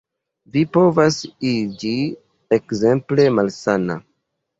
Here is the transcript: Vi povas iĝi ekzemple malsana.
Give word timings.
Vi 0.53 0.61
povas 0.77 1.17
iĝi 1.49 1.91
ekzemple 2.57 3.27
malsana. 3.41 3.99